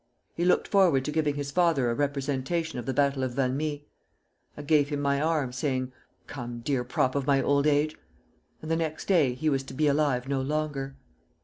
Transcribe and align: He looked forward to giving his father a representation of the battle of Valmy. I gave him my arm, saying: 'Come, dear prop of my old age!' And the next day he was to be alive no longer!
He 0.33 0.45
looked 0.45 0.67
forward 0.67 1.05
to 1.05 1.11
giving 1.11 1.35
his 1.35 1.51
father 1.51 1.91
a 1.91 1.93
representation 1.93 2.79
of 2.79 2.87
the 2.87 2.93
battle 2.95 3.21
of 3.23 3.35
Valmy. 3.35 3.85
I 4.57 4.63
gave 4.63 4.89
him 4.89 4.99
my 4.99 5.21
arm, 5.21 5.53
saying: 5.53 5.91
'Come, 6.25 6.61
dear 6.61 6.83
prop 6.83 7.13
of 7.13 7.27
my 7.27 7.39
old 7.39 7.67
age!' 7.67 7.95
And 8.63 8.71
the 8.71 8.75
next 8.75 9.05
day 9.05 9.35
he 9.35 9.47
was 9.47 9.61
to 9.61 9.75
be 9.75 9.85
alive 9.85 10.27
no 10.27 10.41
longer! 10.41 10.95